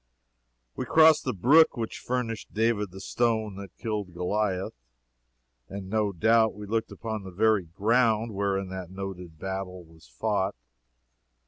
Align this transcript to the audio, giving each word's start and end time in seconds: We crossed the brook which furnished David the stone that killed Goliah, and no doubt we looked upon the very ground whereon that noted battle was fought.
We 0.75 0.85
crossed 0.85 1.25
the 1.25 1.31
brook 1.31 1.77
which 1.77 1.99
furnished 1.99 2.51
David 2.55 2.89
the 2.89 2.99
stone 2.99 3.53
that 3.57 3.77
killed 3.77 4.15
Goliah, 4.15 4.71
and 5.69 5.91
no 5.91 6.11
doubt 6.11 6.55
we 6.55 6.65
looked 6.65 6.91
upon 6.91 7.21
the 7.21 7.29
very 7.29 7.65
ground 7.65 8.33
whereon 8.33 8.69
that 8.69 8.89
noted 8.89 9.37
battle 9.37 9.83
was 9.83 10.07
fought. 10.07 10.55